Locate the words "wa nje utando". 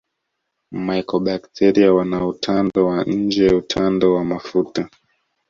2.89-4.05